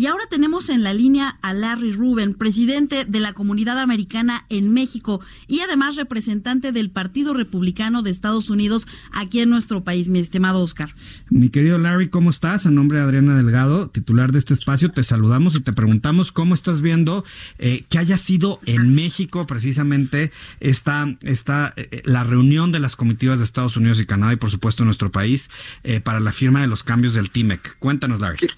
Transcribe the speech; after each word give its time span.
Y 0.00 0.06
ahora 0.06 0.24
tenemos 0.30 0.70
en 0.70 0.82
la 0.82 0.94
línea 0.94 1.36
a 1.42 1.52
Larry 1.52 1.92
Rubin, 1.92 2.32
presidente 2.32 3.04
de 3.04 3.20
la 3.20 3.34
Comunidad 3.34 3.78
Americana 3.78 4.46
en 4.48 4.72
México 4.72 5.20
y 5.46 5.60
además 5.60 5.96
representante 5.96 6.72
del 6.72 6.88
Partido 6.88 7.34
Republicano 7.34 8.00
de 8.00 8.08
Estados 8.08 8.48
Unidos 8.48 8.86
aquí 9.12 9.40
en 9.40 9.50
nuestro 9.50 9.84
país, 9.84 10.08
mi 10.08 10.18
estimado 10.18 10.62
Oscar. 10.62 10.94
Mi 11.28 11.50
querido 11.50 11.76
Larry, 11.76 12.08
¿cómo 12.08 12.30
estás? 12.30 12.64
A 12.64 12.70
nombre 12.70 12.96
de 12.96 13.04
Adriana 13.04 13.36
Delgado, 13.36 13.90
titular 13.90 14.32
de 14.32 14.38
este 14.38 14.54
espacio, 14.54 14.90
te 14.90 15.02
saludamos 15.02 15.54
y 15.54 15.60
te 15.60 15.74
preguntamos 15.74 16.32
cómo 16.32 16.54
estás 16.54 16.80
viendo 16.80 17.22
eh, 17.58 17.84
que 17.90 17.98
haya 17.98 18.16
sido 18.16 18.58
en 18.64 18.94
México 18.94 19.46
precisamente 19.46 20.32
esta, 20.60 21.14
esta 21.20 21.74
eh, 21.76 22.00
la 22.06 22.24
reunión 22.24 22.72
de 22.72 22.80
las 22.80 22.96
comitivas 22.96 23.40
de 23.40 23.44
Estados 23.44 23.76
Unidos 23.76 24.00
y 24.00 24.06
Canadá 24.06 24.32
y 24.32 24.36
por 24.36 24.50
supuesto 24.50 24.82
nuestro 24.82 25.12
país 25.12 25.50
eh, 25.84 26.00
para 26.00 26.20
la 26.20 26.32
firma 26.32 26.62
de 26.62 26.68
los 26.68 26.84
cambios 26.84 27.12
del 27.12 27.28
TIMEC. 27.28 27.78
Cuéntanos, 27.78 28.18
Larry. 28.18 28.48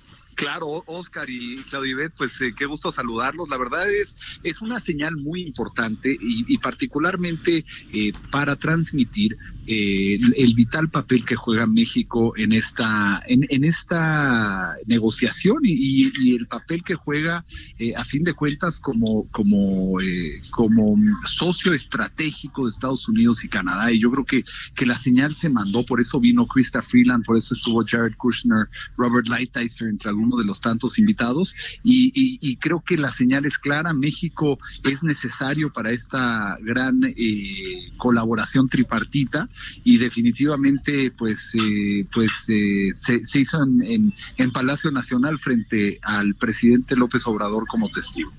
Claro, 0.42 0.82
Oscar 0.86 1.30
y 1.30 1.58
Claudio 1.70 1.92
Ibet, 1.92 2.14
pues 2.16 2.32
eh, 2.40 2.52
qué 2.56 2.66
gusto 2.66 2.90
saludarlos. 2.90 3.48
La 3.48 3.56
verdad 3.58 3.88
es, 3.88 4.16
es 4.42 4.60
una 4.60 4.80
señal 4.80 5.16
muy 5.16 5.42
importante 5.42 6.16
y, 6.20 6.58
particularmente 6.58 7.64
eh, 7.92 8.10
para 8.32 8.56
transmitir 8.56 9.36
eh, 9.68 10.18
el, 10.36 10.54
vital 10.54 10.90
papel 10.90 11.24
que 11.24 11.36
juega 11.36 11.68
México 11.68 12.36
en 12.36 12.50
esta, 12.50 13.22
en, 13.28 13.62
esta 13.62 14.74
negociación 14.86 15.58
y, 15.62 16.34
el 16.34 16.48
papel 16.48 16.82
que 16.82 16.96
juega 16.96 17.44
a 17.96 18.04
fin 18.04 18.24
de 18.24 18.34
cuentas 18.34 18.80
como, 18.80 19.28
como, 19.30 19.98
como 20.50 20.96
socio 21.24 21.72
estratégico 21.72 22.64
de 22.64 22.70
Estados 22.70 23.08
Unidos 23.08 23.44
y 23.44 23.48
Canadá. 23.48 23.92
Y 23.92 24.00
yo 24.00 24.10
creo 24.10 24.24
que, 24.24 24.44
que 24.74 24.86
la 24.86 24.98
señal 24.98 25.36
se 25.36 25.48
mandó, 25.48 25.86
por 25.86 26.00
eso 26.00 26.18
vino 26.18 26.48
Krista 26.48 26.82
Freeland, 26.82 27.24
por 27.24 27.36
eso 27.36 27.54
estuvo 27.54 27.84
Jared 27.86 28.16
Kushner, 28.16 28.68
Robert 28.96 29.28
Lighthizer, 29.28 29.88
entre 29.88 30.08
algunos 30.10 30.31
uno 30.32 30.42
de 30.42 30.46
los 30.46 30.60
tantos 30.60 30.98
invitados 30.98 31.54
y, 31.82 32.56
creo 32.56 32.80
que 32.80 32.96
la 32.96 33.10
señal 33.10 33.44
es 33.44 33.58
clara, 33.58 33.92
México 33.92 34.56
es 34.84 35.02
necesario 35.02 35.72
para 35.72 35.90
esta 35.90 36.56
gran 36.62 37.00
eh, 37.04 37.90
colaboración 37.96 38.68
tripartita 38.68 39.46
y 39.84 39.98
definitivamente 39.98 41.10
pues 41.10 41.54
eh, 41.54 42.06
pues 42.12 42.30
eh, 42.48 42.90
se, 42.94 43.40
hizo 43.40 43.62
en, 43.62 44.14
en 44.36 44.50
Palacio 44.52 44.90
Nacional 44.90 45.38
frente 45.38 45.98
al 46.02 46.34
presidente 46.34 46.94
López 46.96 47.26
Obrador 47.26 47.66
como 47.66 47.88
testigo. 47.88 48.32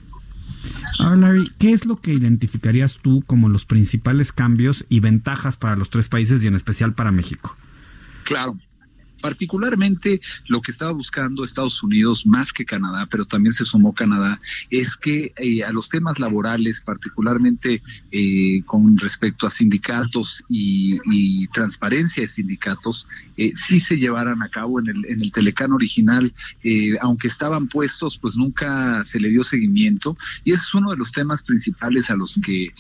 Ahora, 1.00 1.16
Larry, 1.16 1.50
¿qué 1.58 1.74
es 1.74 1.86
lo 1.86 1.98
que 1.98 2.14
identificarías 2.14 2.98
tú 3.02 3.24
como 3.26 3.50
los 3.50 3.66
principales 3.66 4.32
cambios 4.32 4.86
y 4.90 5.00
ventajas 5.00 5.58
para 5.58 5.76
los 5.76 5.90
tres 5.90 6.08
países 6.08 6.44
y 6.44 6.48
en 6.48 6.56
especial 6.56 6.94
para 6.94 7.12
México? 7.12 7.56
Claro, 8.24 8.56
Particularmente 9.24 10.20
lo 10.48 10.60
que 10.60 10.72
estaba 10.72 10.92
buscando 10.92 11.46
Estados 11.46 11.82
Unidos 11.82 12.26
más 12.26 12.52
que 12.52 12.66
Canadá, 12.66 13.08
pero 13.10 13.24
también 13.24 13.54
se 13.54 13.64
sumó 13.64 13.94
Canadá, 13.94 14.42
es 14.70 14.98
que 14.98 15.32
eh, 15.38 15.64
a 15.64 15.72
los 15.72 15.88
temas 15.88 16.20
laborales, 16.20 16.82
particularmente 16.82 17.82
eh, 18.12 18.62
con 18.66 18.98
respecto 18.98 19.48
a 19.48 19.50
sindicatos 19.50 20.44
y, 20.50 21.48
transparencia 21.54 22.24
de 22.24 22.28
sindicatos, 22.28 23.08
eh, 23.38 23.54
sí 23.56 23.80
se 23.80 23.98
llevaran 23.98 24.42
a 24.42 24.50
cabo 24.50 24.82
en 24.82 24.88
el, 24.88 25.06
en 25.06 25.22
el 25.22 25.32
Telecán 25.32 25.72
original, 25.72 26.34
aunque 27.00 27.28
estaban 27.30 27.70
puestos, 27.70 28.18
pues 28.18 28.36
nunca 28.36 29.06
se 29.06 29.22
le 29.22 29.30
dio 29.30 29.46
seguimiento 29.46 30.18
y 30.44 30.52
ese 30.52 30.64
es 30.64 30.74
uno 30.74 30.92
de 30.92 30.98
los 30.98 31.14
temas 31.14 31.44
principales 31.44 32.10
a 32.10 32.16
los 32.16 32.42
que 32.44 32.74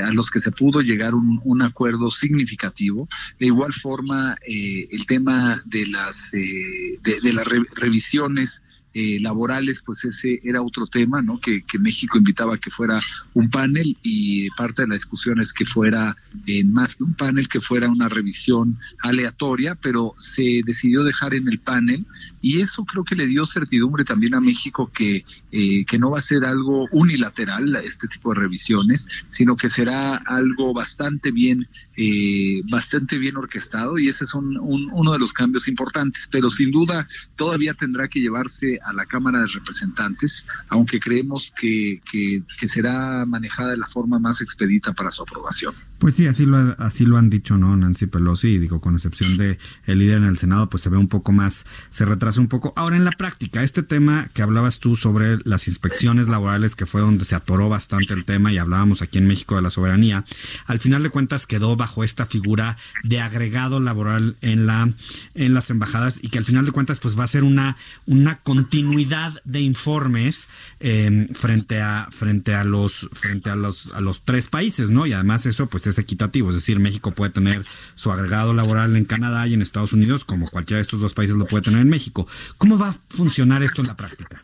a 0.00 0.10
los 0.12 0.30
que 0.30 0.40
se 0.40 0.50
pudo 0.50 0.80
llegar 0.80 1.14
un, 1.14 1.40
un 1.44 1.62
acuerdo 1.62 2.10
significativo. 2.10 3.08
De 3.38 3.46
igual 3.46 3.72
forma, 3.72 4.36
el 4.44 5.06
tema 5.06 5.62
de 5.66 5.83
las 5.86 6.34
eh, 6.34 6.98
de, 7.02 7.32
las 7.32 7.46
revisiones 7.46 8.62
eh, 8.94 9.18
laborales, 9.20 9.82
pues 9.84 10.04
ese 10.04 10.40
era 10.44 10.62
otro 10.62 10.86
tema, 10.86 11.20
¿no? 11.20 11.38
Que, 11.38 11.62
que, 11.62 11.78
México 11.78 12.16
invitaba 12.16 12.54
a 12.54 12.58
que 12.58 12.70
fuera 12.70 13.00
un 13.34 13.50
panel 13.50 13.96
y 14.02 14.48
parte 14.50 14.82
de 14.82 14.88
la 14.88 14.94
discusión 14.94 15.40
es 15.40 15.52
que 15.52 15.66
fuera 15.66 16.16
en 16.46 16.72
más 16.72 16.96
que 16.96 17.02
un 17.02 17.14
panel, 17.14 17.48
que 17.48 17.60
fuera 17.60 17.88
una 17.88 18.08
revisión 18.08 18.78
aleatoria, 19.00 19.74
pero 19.74 20.14
se 20.18 20.60
decidió 20.64 21.02
dejar 21.02 21.34
en 21.34 21.48
el 21.48 21.58
panel 21.58 22.06
y 22.40 22.60
eso 22.60 22.84
creo 22.84 23.04
que 23.04 23.16
le 23.16 23.26
dio 23.26 23.44
certidumbre 23.46 24.04
también 24.04 24.34
a 24.34 24.40
México 24.40 24.90
que, 24.94 25.24
eh, 25.50 25.84
que 25.84 25.98
no 25.98 26.10
va 26.10 26.18
a 26.18 26.22
ser 26.22 26.44
algo 26.44 26.88
unilateral 26.92 27.74
este 27.82 28.06
tipo 28.08 28.32
de 28.32 28.40
revisiones, 28.40 29.08
sino 29.28 29.56
que 29.56 29.68
será 29.68 30.16
algo 30.16 30.72
bastante 30.72 31.32
bien, 31.32 31.66
eh, 31.96 32.62
bastante 32.70 33.18
bien 33.18 33.36
orquestado 33.36 33.98
y 33.98 34.08
ese 34.08 34.24
es 34.24 34.34
un, 34.34 34.56
uno 34.60 35.12
de 35.12 35.18
los 35.18 35.32
cambios 35.32 35.68
importantes, 35.68 36.28
pero 36.30 36.50
sin 36.50 36.70
duda 36.70 37.06
todavía 37.36 37.74
tendrá 37.74 38.08
que 38.08 38.20
llevarse 38.20 38.78
a 38.84 38.92
la 38.92 39.06
Cámara 39.06 39.40
de 39.40 39.46
Representantes, 39.48 40.44
aunque 40.68 41.00
creemos 41.00 41.52
que, 41.58 42.00
que, 42.10 42.68
será 42.68 43.24
manejada 43.26 43.70
de 43.70 43.76
la 43.76 43.86
forma 43.86 44.18
más 44.18 44.40
expedita 44.40 44.92
para 44.92 45.10
su 45.10 45.22
aprobación. 45.22 45.74
Pues 46.04 46.16
sí, 46.16 46.26
así 46.26 46.44
lo, 46.44 46.58
así 46.78 47.06
lo 47.06 47.16
han 47.16 47.30
dicho, 47.30 47.56
¿no? 47.56 47.74
Nancy 47.78 48.04
Pelosi, 48.04 48.48
y 48.48 48.58
digo, 48.58 48.78
con 48.78 48.94
excepción 48.94 49.38
de 49.38 49.56
el 49.86 50.00
líder 50.00 50.18
en 50.18 50.24
el 50.24 50.36
Senado, 50.36 50.68
pues 50.68 50.82
se 50.82 50.90
ve 50.90 50.98
un 50.98 51.08
poco 51.08 51.32
más, 51.32 51.64
se 51.88 52.04
retrasa 52.04 52.42
un 52.42 52.48
poco. 52.48 52.74
Ahora, 52.76 52.96
en 52.96 53.06
la 53.06 53.12
práctica, 53.12 53.62
este 53.62 53.82
tema 53.82 54.28
que 54.34 54.42
hablabas 54.42 54.80
tú 54.80 54.96
sobre 54.96 55.38
las 55.44 55.66
inspecciones 55.66 56.28
laborales, 56.28 56.74
que 56.74 56.84
fue 56.84 57.00
donde 57.00 57.24
se 57.24 57.34
atoró 57.34 57.70
bastante 57.70 58.12
el 58.12 58.26
tema 58.26 58.52
y 58.52 58.58
hablábamos 58.58 59.00
aquí 59.00 59.16
en 59.16 59.26
México 59.26 59.56
de 59.56 59.62
la 59.62 59.70
soberanía, 59.70 60.26
al 60.66 60.78
final 60.78 61.02
de 61.02 61.08
cuentas 61.08 61.46
quedó 61.46 61.74
bajo 61.74 62.04
esta 62.04 62.26
figura 62.26 62.76
de 63.02 63.22
agregado 63.22 63.80
laboral 63.80 64.36
en 64.42 64.66
la 64.66 64.92
en 65.34 65.54
las 65.54 65.70
embajadas 65.70 66.20
y 66.20 66.28
que 66.28 66.36
al 66.36 66.44
final 66.44 66.66
de 66.66 66.72
cuentas 66.72 67.00
pues 67.00 67.18
va 67.18 67.24
a 67.24 67.28
ser 67.28 67.44
una 67.44 67.78
una 68.04 68.40
continuidad 68.40 69.40
de 69.46 69.62
informes 69.62 70.48
em, 70.80 71.28
frente 71.28 71.80
a 71.80 72.08
frente 72.10 72.54
a 72.54 72.62
los 72.62 73.08
frente 73.14 73.48
a 73.48 73.56
los 73.56 73.90
a 73.94 74.02
los 74.02 74.20
tres 74.22 74.48
países, 74.48 74.90
¿no? 74.90 75.06
Y 75.06 75.14
además 75.14 75.46
eso 75.46 75.66
pues 75.66 75.86
es 75.86 75.93
equitativo, 75.98 76.50
es 76.50 76.56
decir, 76.56 76.78
México 76.78 77.10
puede 77.12 77.32
tener 77.32 77.64
su 77.94 78.10
agregado 78.12 78.54
laboral 78.54 78.96
en 78.96 79.04
Canadá 79.04 79.46
y 79.46 79.54
en 79.54 79.62
Estados 79.62 79.92
Unidos, 79.92 80.24
como 80.24 80.50
cualquiera 80.50 80.78
de 80.78 80.82
estos 80.82 81.00
dos 81.00 81.14
países 81.14 81.36
lo 81.36 81.46
puede 81.46 81.62
tener 81.62 81.80
en 81.80 81.88
México. 81.88 82.26
¿Cómo 82.58 82.78
va 82.78 82.90
a 82.90 82.96
funcionar 83.10 83.62
esto 83.62 83.82
en 83.82 83.88
la 83.88 83.96
práctica? 83.96 84.42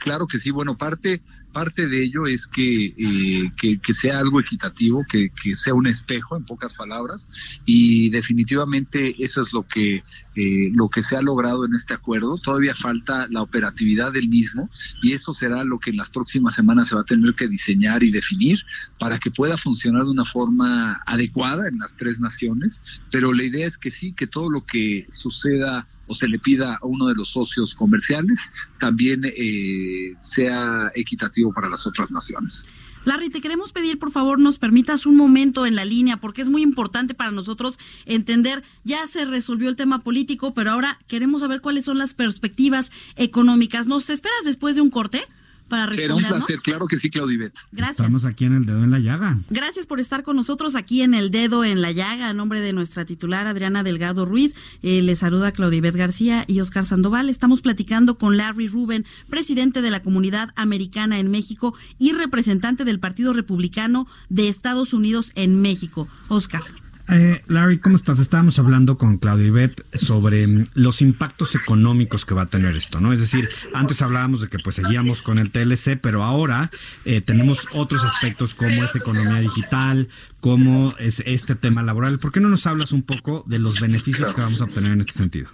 Claro 0.00 0.26
que 0.26 0.38
sí, 0.38 0.50
bueno, 0.50 0.76
parte 0.76 1.22
parte 1.52 1.88
de 1.88 2.02
ello 2.04 2.26
es 2.26 2.46
que, 2.46 2.86
eh, 2.86 3.50
que, 3.56 3.94
sea 3.94 4.18
algo 4.18 4.40
equitativo, 4.40 5.04
que, 5.08 5.30
que, 5.30 5.54
sea 5.54 5.74
un 5.74 5.86
espejo, 5.86 6.36
en 6.36 6.44
pocas 6.44 6.74
palabras, 6.74 7.30
y 7.64 8.10
definitivamente 8.10 9.22
eso 9.22 9.42
es 9.42 9.52
lo 9.52 9.66
que, 9.66 10.02
eh, 10.36 10.70
lo 10.74 10.88
que 10.88 11.02
se 11.02 11.16
ha 11.16 11.22
logrado 11.22 11.64
en 11.64 11.74
este 11.74 11.94
acuerdo. 11.94 12.38
Todavía 12.38 12.74
falta 12.74 13.26
la 13.30 13.42
operatividad 13.42 14.12
del 14.12 14.28
mismo, 14.28 14.70
y 15.02 15.12
eso 15.12 15.32
será 15.32 15.64
lo 15.64 15.78
que 15.78 15.90
en 15.90 15.96
las 15.96 16.10
próximas 16.10 16.54
semanas 16.54 16.88
se 16.88 16.94
va 16.94 17.02
a 17.02 17.04
tener 17.04 17.34
que 17.34 17.48
diseñar 17.48 18.02
y 18.02 18.10
definir 18.10 18.60
para 18.98 19.18
que 19.18 19.30
pueda 19.30 19.56
funcionar 19.56 20.04
de 20.04 20.10
una 20.10 20.24
forma 20.24 21.02
adecuada 21.06 21.68
en 21.68 21.78
las 21.78 21.96
tres 21.96 22.20
naciones, 22.20 22.80
pero 23.10 23.32
la 23.32 23.42
idea 23.42 23.66
es 23.66 23.78
que 23.78 23.90
sí, 23.90 24.12
que 24.12 24.26
todo 24.26 24.50
lo 24.50 24.64
que 24.64 25.06
suceda 25.10 25.86
o 26.10 26.14
se 26.14 26.26
le 26.26 26.40
pida 26.40 26.74
a 26.74 26.86
uno 26.86 27.06
de 27.06 27.14
los 27.14 27.28
socios 27.28 27.72
comerciales 27.72 28.40
también 28.80 29.22
eh, 29.24 30.16
sea 30.20 30.90
equitativo 30.96 31.52
para 31.52 31.68
las 31.68 31.86
otras 31.86 32.10
naciones. 32.10 32.66
Larry, 33.04 33.30
te 33.30 33.40
queremos 33.40 33.72
pedir, 33.72 33.98
por 33.98 34.10
favor, 34.10 34.40
nos 34.40 34.58
permitas 34.58 35.06
un 35.06 35.16
momento 35.16 35.64
en 35.64 35.76
la 35.76 35.84
línea, 35.84 36.18
porque 36.18 36.42
es 36.42 36.50
muy 36.50 36.62
importante 36.62 37.14
para 37.14 37.30
nosotros 37.30 37.78
entender, 38.04 38.62
ya 38.84 39.06
se 39.06 39.24
resolvió 39.24 39.68
el 39.70 39.76
tema 39.76 40.00
político, 40.00 40.52
pero 40.52 40.72
ahora 40.72 40.98
queremos 41.06 41.40
saber 41.40 41.60
cuáles 41.60 41.84
son 41.84 41.96
las 41.96 42.12
perspectivas 42.12 42.90
económicas. 43.16 43.86
¿Nos 43.86 44.10
esperas 44.10 44.44
después 44.44 44.74
de 44.74 44.82
un 44.82 44.90
corte? 44.90 45.22
Para 45.70 45.90
Será 45.94 46.14
un 46.14 46.22
placer, 46.22 46.60
claro 46.60 46.86
que 46.86 46.98
sí, 46.98 47.08
Claudibet. 47.08 47.54
Gracias. 47.72 48.00
Estamos 48.00 48.26
aquí 48.26 48.44
en 48.44 48.54
el 48.54 48.66
dedo 48.66 48.84
en 48.84 48.90
la 48.90 48.98
llaga. 48.98 49.38
Gracias 49.48 49.86
por 49.86 50.00
estar 50.00 50.22
con 50.22 50.36
nosotros 50.36 50.74
aquí 50.74 51.00
en 51.00 51.14
el 51.14 51.30
dedo 51.30 51.64
en 51.64 51.80
la 51.80 51.92
llaga, 51.92 52.28
a 52.28 52.34
nombre 52.34 52.60
de 52.60 52.74
nuestra 52.74 53.06
titular 53.06 53.46
Adriana 53.46 53.82
Delgado 53.82 54.26
Ruiz. 54.26 54.54
Eh, 54.82 55.00
le 55.00 55.16
saluda 55.16 55.52
Claudibet 55.52 55.96
García 55.96 56.44
y 56.46 56.60
Oscar 56.60 56.84
Sandoval. 56.84 57.30
Estamos 57.30 57.62
platicando 57.62 58.18
con 58.18 58.36
Larry 58.36 58.68
Rubin, 58.68 59.06
presidente 59.30 59.80
de 59.80 59.90
la 59.90 60.02
comunidad 60.02 60.50
americana 60.56 61.18
en 61.18 61.30
México 61.30 61.74
y 61.98 62.12
representante 62.12 62.84
del 62.84 63.00
Partido 63.00 63.32
Republicano 63.32 64.06
de 64.28 64.48
Estados 64.48 64.92
Unidos 64.92 65.32
en 65.36 65.62
México. 65.62 66.08
Oscar. 66.28 66.64
Eh, 67.12 67.42
Larry, 67.48 67.78
¿cómo 67.78 67.96
estás? 67.96 68.20
Estábamos 68.20 68.60
hablando 68.60 68.96
con 68.96 69.18
Claudio 69.18 69.48
Ibet 69.48 69.84
sobre 69.96 70.46
mm, 70.46 70.66
los 70.74 71.02
impactos 71.02 71.56
económicos 71.56 72.24
que 72.24 72.34
va 72.34 72.42
a 72.42 72.46
tener 72.46 72.76
esto, 72.76 73.00
¿no? 73.00 73.12
Es 73.12 73.18
decir, 73.18 73.48
antes 73.74 74.00
hablábamos 74.00 74.42
de 74.42 74.48
que 74.48 74.58
pues 74.60 74.76
seguíamos 74.76 75.20
con 75.20 75.38
el 75.38 75.50
TLC, 75.50 75.98
pero 76.00 76.22
ahora 76.22 76.70
eh, 77.04 77.20
tenemos 77.20 77.66
otros 77.72 78.04
aspectos 78.04 78.54
como 78.54 78.84
es 78.84 78.94
economía 78.94 79.40
digital, 79.40 80.08
como 80.38 80.94
es 80.98 81.20
este 81.26 81.56
tema 81.56 81.82
laboral. 81.82 82.20
¿Por 82.20 82.30
qué 82.30 82.40
no 82.40 82.48
nos 82.48 82.66
hablas 82.66 82.92
un 82.92 83.02
poco 83.02 83.44
de 83.46 83.58
los 83.58 83.80
beneficios 83.80 84.32
que 84.32 84.40
vamos 84.40 84.60
a 84.60 84.64
obtener 84.64 84.92
en 84.92 85.00
este 85.00 85.14
sentido? 85.14 85.50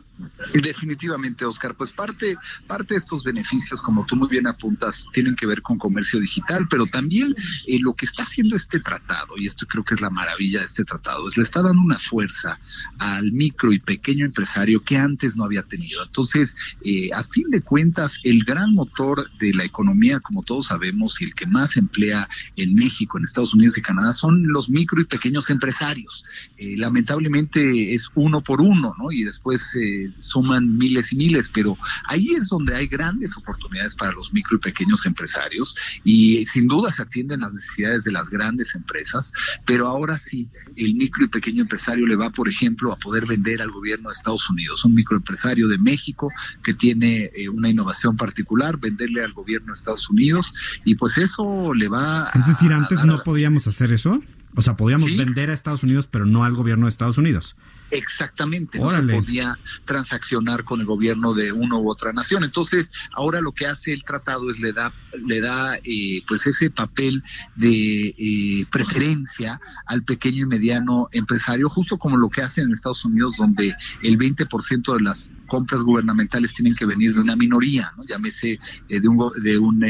Definitivamente, 0.55 1.45
Oscar. 1.45 1.75
Pues 1.75 1.93
parte, 1.93 2.37
parte 2.67 2.95
de 2.95 2.99
estos 2.99 3.23
beneficios, 3.23 3.83
como 3.83 4.07
tú 4.07 4.17
muy 4.17 4.29
bien 4.29 4.47
apuntas, 4.47 5.07
tienen 5.13 5.37
que 5.37 5.47
ver 5.47 5.61
con 5.61 5.79
comercio 5.79 6.21
digital, 6.21 6.67
pero 6.71 6.87
también 6.87 7.35
eh, 7.67 7.79
lo 7.81 7.95
que 7.95 8.07
está 8.07 8.23
haciendo 8.23 8.57
este 8.57 8.81
tratado, 8.81 9.35
y 9.37 9.47
esto 9.47 9.67
creo 9.67 9.85
que 9.85 9.95
es 9.95 10.01
la 10.01 10.11
maravilla 10.11 10.61
de 10.61 10.67
este 10.67 10.85
tratado, 10.85 11.29
es 11.29 11.37
le 11.37 11.43
está 11.43 11.63
dando 11.63 11.83
una 11.83 11.99
fuerza 11.99 12.59
al 12.99 13.33
micro 13.33 13.73
y 13.73 13.79
pequeño 13.79 14.25
empresario 14.25 14.83
que 14.83 14.97
antes 14.97 15.37
no 15.37 15.45
había 15.45 15.63
tenido. 15.63 16.03
Entonces, 16.03 16.55
eh, 16.83 17.11
a 17.13 17.23
fin 17.25 17.51
de 17.51 17.61
cuentas, 17.61 18.19
el 18.25 18.45
gran 18.45 18.73
motor 18.75 19.31
de 19.39 19.53
la 19.53 19.65
economía, 19.65 20.21
como 20.21 20.43
todos 20.43 20.69
sabemos, 20.69 21.21
y 21.21 21.25
el 21.25 21.35
que 21.35 21.47
más 21.47 21.77
emplea 21.77 22.29
en 22.57 22.75
México, 22.75 23.19
en 23.19 23.25
Estados 23.25 23.55
Unidos 23.55 23.77
y 23.77 23.83
Canadá, 23.83 24.13
son 24.13 24.47
los 24.47 24.71
micro 24.71 25.01
y 25.01 25.05
pequeños 25.05 25.51
empresarios. 25.51 26.25
Eh, 26.57 26.77
lamentablemente 26.77 27.95
es 27.95 28.09
uno 28.15 28.41
por 28.41 28.61
uno, 28.61 28.95
¿no? 28.99 29.13
Y 29.13 29.25
después 29.25 29.77
suman 30.19 30.77
miles 30.77 31.13
y 31.13 31.17
miles, 31.17 31.51
pero 31.53 31.77
ahí 32.07 32.31
es 32.31 32.49
donde 32.49 32.75
hay 32.75 32.87
grandes 32.87 33.37
oportunidades 33.37 33.95
para 33.95 34.13
los 34.13 34.33
micro 34.33 34.57
y 34.57 34.61
pequeños 34.61 35.07
empresarios 35.07 35.77
y 36.05 36.45
sin 36.47 36.69
duda 36.69 36.91
se 36.91 37.03
atienden 37.03 37.41
las 37.41 37.53
necesidades 37.53 38.05
de 38.05 38.13
las 38.13 38.31
grandes 38.31 38.75
empresas, 38.75 39.33
pero 39.65 39.87
ahora 39.87 40.19
sí, 40.19 40.49
el 40.77 40.95
micro 40.95 41.25
y 41.25 41.29
pequeño 41.29 41.63
empresario 41.63 42.07
le 42.07 42.17
va, 42.17 42.31
por 42.31 42.49
ejemplo, 42.49 42.93
a 42.93 42.97
poder 42.97 43.27
vender 43.27 43.63
al 43.63 43.71
gobierno 43.71 44.09
de 44.09 44.15
Estados 44.15 44.49
Unidos, 44.51 44.85
un 44.85 44.95
microempresario 44.95 45.69
de 45.69 45.79
México 45.79 46.31
que 46.63 46.75
tiene 46.75 47.31
eh, 47.35 47.49
una 47.49 47.69
innovación 47.69 48.17
particular, 48.17 48.79
venderle 48.79 49.23
al 49.23 49.33
gobierno 49.33 49.69
de 49.69 49.73
Estados 49.73 50.09
Unidos 50.11 50.53
y 50.85 50.95
pues 50.95 51.19
eso 51.19 51.73
le 51.75 51.89
va 51.89 52.31
Es 52.35 52.47
decir, 52.47 52.73
antes 52.73 53.05
no 53.05 53.19
podíamos 53.23 53.67
hacer 53.67 53.93
eso. 53.93 54.23
O 54.57 54.63
sea, 54.63 54.75
podíamos 54.75 55.15
vender 55.15 55.51
a 55.51 55.53
Estados 55.53 55.83
Unidos, 55.83 56.09
pero 56.11 56.25
no 56.25 56.45
al 56.45 56.55
gobierno 56.55 56.87
de 56.87 56.91
Estados 56.91 57.19
Unidos. 57.19 57.57
Exactamente, 57.91 58.81
no 58.81 58.91
se 58.91 59.03
podía 59.03 59.57
transaccionar 59.85 60.65
con 60.65 60.81
el 60.81 60.87
gobierno 60.87 61.35
de 61.35 61.53
una 61.53 61.77
u 61.77 61.89
otra 61.89 62.13
nación. 62.13 62.43
Entonces, 62.43 62.91
ahora 63.13 63.41
lo 63.41 63.53
que 63.53 63.67
hace 63.67 63.93
el 63.93 64.03
tratado 64.03 64.51
es 64.51 64.59
le 64.59 64.73
da, 64.73 64.93
le 65.25 65.41
da 65.41 65.77
eh, 65.85 66.23
pues 66.27 66.47
ese 66.47 66.71
papel 66.71 67.23
de 67.55 68.15
eh, 68.19 68.67
preferencia 68.73 69.61
al 69.87 70.03
pequeño 70.03 70.45
y 70.45 70.47
mediano 70.47 71.09
empresario, 71.13 71.69
justo 71.69 71.97
como 71.97 72.17
lo 72.17 72.29
que 72.29 72.43
hace 72.43 72.63
en 72.63 72.73
Estados 72.73 73.05
Unidos, 73.05 73.37
donde 73.39 73.77
el 74.03 74.19
20% 74.19 74.97
de 74.97 75.05
las 75.05 75.31
compras 75.47 75.83
gubernamentales 75.83 76.55
tienen 76.55 76.75
que 76.75 76.87
venir 76.87 77.15
de 77.15 77.21
una 77.21 77.37
minoría, 77.37 77.93
¿no? 77.97 78.05
llámese 78.05 78.59
eh, 78.89 79.01
de 79.01 79.07
un, 79.07 79.31
de 79.43 79.59
un 79.59 79.85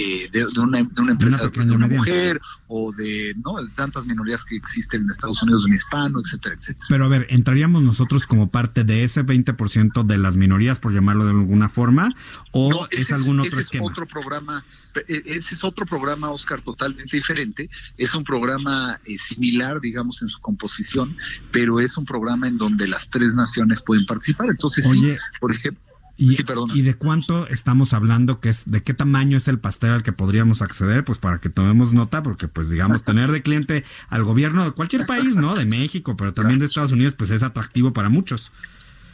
eh, 0.00 0.30
de, 0.32 0.46
una, 0.60 0.78
de, 0.78 1.00
una, 1.00 1.12
empresa, 1.12 1.48
de 1.48 1.60
una, 1.60 1.86
mujer 1.86 2.40
o 2.68 2.90
de, 2.92 3.34
¿no? 3.44 3.62
de 3.62 3.68
tantas 3.72 4.06
minorías 4.06 4.44
que 4.46 4.56
existen 4.56 5.02
en 5.02 5.10
Estados 5.10 5.42
Unidos, 5.42 5.64
un 5.66 5.74
hispano, 5.74 6.20
etcétera, 6.24 6.54
etcétera. 6.54 6.86
Pero 6.88 7.04
a 7.04 7.08
ver, 7.08 7.26
¿entraríamos 7.28 7.82
nosotros 7.82 8.26
como 8.26 8.50
parte 8.50 8.84
de 8.84 9.04
ese 9.04 9.24
20% 9.26 10.04
de 10.04 10.16
las 10.16 10.38
minorías, 10.38 10.80
por 10.80 10.94
llamarlo 10.94 11.26
de 11.26 11.32
alguna 11.32 11.68
forma, 11.68 12.14
o 12.52 12.88
es 12.90 13.12
algún 13.12 13.40
otro 13.40 13.60
ese 13.60 13.76
Es 13.76 13.82
otro 13.82 14.06
programa, 14.06 14.64
e, 15.06 15.22
ese 15.26 15.54
es 15.54 15.64
otro 15.64 15.84
programa, 15.84 16.30
Oscar, 16.30 16.62
totalmente 16.62 17.14
diferente. 17.14 17.68
Es 17.98 18.14
un 18.14 18.24
programa 18.24 19.00
eh, 19.04 19.18
similar, 19.18 19.82
digamos, 19.82 20.22
en 20.22 20.28
su 20.28 20.40
composición, 20.40 21.14
pero 21.50 21.78
es 21.78 21.98
un 21.98 22.06
programa 22.06 22.48
en 22.48 22.56
donde 22.56 22.88
las 22.88 23.10
tres 23.10 23.34
naciones 23.34 23.82
pueden 23.82 24.06
participar. 24.06 24.48
Entonces, 24.48 24.86
sí, 24.90 25.14
por 25.40 25.52
ejemplo, 25.52 25.89
y, 26.20 26.36
¿Y 26.74 26.82
de 26.82 26.94
cuánto 26.94 27.46
estamos 27.48 27.94
hablando? 27.94 28.40
Que 28.40 28.50
es, 28.50 28.64
¿De 28.66 28.82
qué 28.82 28.92
tamaño 28.92 29.38
es 29.38 29.48
el 29.48 29.58
pastel 29.58 29.92
al 29.92 30.02
que 30.02 30.12
podríamos 30.12 30.60
acceder? 30.60 31.02
Pues 31.02 31.18
para 31.18 31.40
que 31.40 31.48
tomemos 31.48 31.94
nota, 31.94 32.22
porque 32.22 32.46
pues 32.46 32.68
digamos, 32.68 33.02
tener 33.02 33.32
de 33.32 33.40
cliente 33.40 33.84
al 34.10 34.22
gobierno 34.22 34.62
de 34.64 34.72
cualquier 34.72 35.06
país, 35.06 35.38
¿no? 35.38 35.54
De 35.54 35.64
México, 35.64 36.18
pero 36.18 36.34
también 36.34 36.58
de 36.58 36.66
Estados 36.66 36.92
Unidos, 36.92 37.14
pues 37.14 37.30
es 37.30 37.42
atractivo 37.42 37.94
para 37.94 38.10
muchos. 38.10 38.52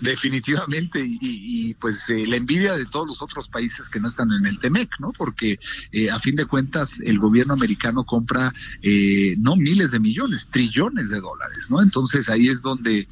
Definitivamente, 0.00 1.02
y, 1.06 1.74
pues 1.74 2.10
eh, 2.10 2.26
la 2.26 2.36
envidia 2.36 2.74
de 2.76 2.84
todos 2.84 3.06
los 3.06 3.22
otros 3.22 3.48
países 3.48 3.88
que 3.88 3.98
no 3.98 4.08
están 4.08 4.30
en 4.30 4.44
el 4.44 4.58
TEMEC, 4.58 4.90
¿no? 5.00 5.12
Porque 5.16 5.58
eh, 5.90 6.10
a 6.10 6.20
fin 6.20 6.36
de 6.36 6.44
cuentas 6.44 7.00
el 7.00 7.18
gobierno 7.18 7.54
americano 7.54 8.04
compra 8.04 8.52
eh, 8.82 9.36
no 9.38 9.56
miles 9.56 9.92
de 9.92 9.98
millones, 9.98 10.48
trillones 10.50 11.10
de 11.10 11.20
dólares, 11.20 11.70
¿no? 11.70 11.80
Entonces 11.80 12.28
ahí 12.28 12.48
es 12.48 12.60
donde, 12.60 13.08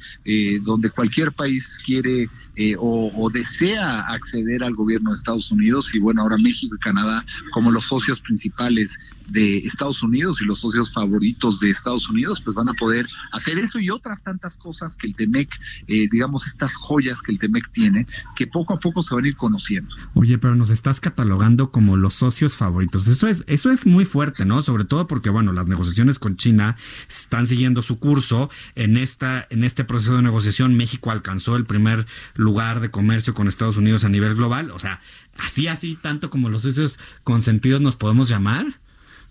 donde 0.61 0.89
cualquier 0.91 1.31
país 1.31 1.79
quiere 1.83 2.29
o, 2.77 3.11
o, 3.15 3.29
desea 3.29 4.01
acceder 4.01 4.63
al 4.63 4.75
gobierno 4.75 5.09
de 5.09 5.15
Estados 5.15 5.51
Unidos 5.51 5.93
y 5.93 5.99
bueno, 5.99 6.21
ahora 6.21 6.37
México 6.37 6.75
y 6.75 6.79
Canadá 6.79 7.25
como 7.51 7.71
los 7.71 7.85
socios 7.85 8.21
principales 8.21 8.97
de 9.27 9.57
Estados 9.59 10.03
Unidos 10.03 10.41
y 10.41 10.45
los 10.45 10.59
socios 10.59 10.93
favoritos 10.93 11.59
de 11.59 11.71
Estados 11.71 12.07
Unidos, 12.09 12.41
pues 12.41 12.55
van 12.55 12.69
a 12.69 12.73
poder 12.73 13.07
hacer 13.31 13.57
eso 13.57 13.79
y 13.79 13.89
otras 13.89 14.21
tantas 14.21 14.55
cosas 14.55 14.95
que 14.95 15.07
el 15.07 15.15
TEMEC, 15.15 15.49
digamos, 15.87 16.47
estas 16.47 16.74
joyas 16.75 17.21
que 17.21 17.31
el 17.31 17.39
TEMEC 17.39 17.71
tiene, 17.71 18.07
que 18.35 18.47
poco 18.47 18.73
a 18.73 18.79
poco 18.79 19.03
se 19.03 19.15
van 19.15 19.25
a 19.25 19.27
ir 19.27 19.35
conociendo. 19.35 19.93
Oye, 20.13 20.37
pero 20.37 20.55
nos 20.55 20.69
estás 20.69 20.99
catalogando 20.99 21.71
como 21.71 21.97
los 21.97 22.13
socios 22.13 22.55
favoritos. 22.55 23.07
Eso 23.07 23.27
es, 23.27 23.43
eso 23.47 23.71
es 23.71 23.85
muy 23.85 24.05
fuerte, 24.05 24.45
¿no? 24.45 24.61
Sobre 24.61 24.85
todo 24.85 25.07
porque, 25.07 25.29
bueno, 25.29 25.53
las 25.53 25.67
negociaciones 25.67 26.19
con 26.19 26.37
China 26.37 26.77
están 27.07 27.47
siguiendo 27.47 27.81
su 27.81 27.99
curso. 27.99 28.49
En 28.75 28.97
esta, 28.97 29.47
en 29.49 29.63
este 29.63 29.83
proceso 29.83 30.15
de 30.15 30.21
negociación, 30.21 30.75
México 30.75 31.11
alcanzó 31.11 31.55
el 31.55 31.65
primer 31.65 32.05
lugar 32.35 32.79
de 32.79 32.91
comercio 32.91 33.33
con 33.33 33.47
Estados 33.47 33.77
Unidos 33.77 34.03
a 34.03 34.09
nivel 34.09 34.35
global. 34.35 34.71
O 34.71 34.79
sea, 34.79 35.01
así, 35.37 35.67
así, 35.67 35.97
tanto 36.01 36.29
como 36.29 36.49
los 36.49 36.63
socios 36.63 36.99
consentidos 37.23 37.81
nos 37.81 37.95
podemos 37.95 38.29
llamar. 38.29 38.79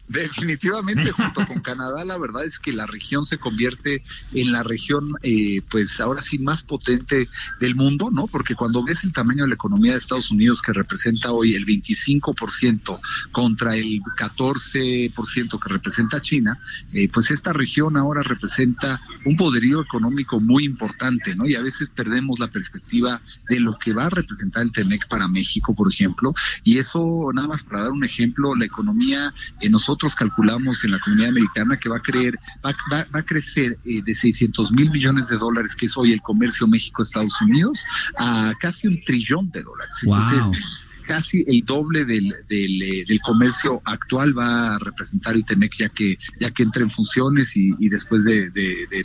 Definitivamente, 0.07 1.13
junto 1.13 1.47
con 1.47 1.61
Canadá, 1.63 2.05
la 2.05 2.19
verdad 2.19 2.45
es 2.45 2.59
que 2.59 2.75
la 2.75 2.87
región 2.87 3.25
se 3.25 3.39
convierte 3.39 4.03
en 4.33 4.53
la 4.53 4.63
región, 4.63 5.07
eh, 5.23 5.63
pues 5.71 5.99
ahora 5.99 6.21
sí, 6.21 6.39
más 6.39 6.63
potente 6.63 7.27
del 7.59 7.75
mundo, 7.75 8.11
¿no? 8.13 8.27
Porque 8.27 8.55
cuando 8.55 8.85
ves 8.85 9.03
el 9.05 9.15
tamaño 9.15 9.45
de 9.45 9.49
la 9.49 9.55
economía 9.55 9.93
de 9.93 9.99
Estados 9.99 10.31
Unidos, 10.31 10.61
que 10.61 10.75
representa 10.75 11.33
hoy 11.33 11.55
el 11.55 11.65
25% 11.65 13.01
contra 13.33 13.77
el 13.77 14.03
14% 14.19 15.59
que 15.59 15.69
representa 15.71 16.21
China, 16.21 16.59
eh, 16.93 17.09
pues 17.11 17.31
esta 17.31 17.55
región 17.55 17.97
ahora 17.97 18.23
representa 18.23 19.01
un 19.25 19.37
poderío 19.37 19.81
económico 19.81 20.39
muy 20.39 20.65
importante, 20.65 21.35
¿no? 21.35 21.47
Y 21.47 21.55
a 21.55 21.63
veces 21.63 21.89
perdemos 21.89 22.39
la 22.39 22.49
perspectiva 22.49 23.23
de 23.49 23.59
lo 23.59 23.79
que 23.79 23.95
va 23.95 24.05
a 24.07 24.11
representar 24.11 24.65
el 24.65 24.73
TEMEC 24.73 25.09
para 25.09 25.29
México, 25.29 25.75
por 25.75 25.91
ejemplo, 25.91 26.35
y 26.63 26.77
eso, 26.77 27.31
nada 27.33 27.49
más 27.49 27.63
para 27.63 27.83
dar 27.83 27.93
un 27.93 28.05
ejemplo, 28.05 28.55
la 28.55 28.67
economía 28.67 29.33
nosotros 29.71 29.94
nosotros 29.95 30.17
calculamos 30.17 30.83
en 30.83 30.91
la 30.91 30.99
comunidad 30.99 31.29
americana 31.29 31.77
que 31.77 31.89
va 31.89 31.99
a, 31.99 32.01
creer, 32.01 32.37
va, 32.65 33.07
a 33.13 33.23
crecer 33.23 33.79
eh, 33.85 34.03
de 34.03 34.13
600 34.13 34.73
mil 34.73 34.91
millones 34.91 35.29
de 35.29 35.39
dólares, 35.39 35.77
que 35.77 35.87
es 35.87 35.97
hoy 35.97 36.13
el 36.13 36.21
comercio 36.21 36.67
México-Estados 36.67 37.41
Unidos, 37.41 37.85
a 38.19 38.53
casi 38.59 38.89
un 38.89 39.01
trillón 39.05 39.53
de 39.53 39.63
dólares. 39.63 39.95
Entonces, 40.03 40.84
casi 41.07 41.45
el 41.47 41.65
doble 41.65 42.05
del, 42.05 42.33
eh, 42.49 43.05
del, 43.07 43.21
comercio 43.21 43.81
actual 43.85 44.37
va 44.37 44.75
a 44.75 44.79
representar 44.79 45.35
el 45.35 45.45
TEMEC 45.45 45.75
ya 45.77 45.89
que, 45.89 46.19
ya 46.39 46.51
que 46.51 46.63
entra 46.63 46.83
en 46.83 46.91
funciones 46.91 47.57
y, 47.57 47.89
después 47.89 48.25
de, 48.25 48.51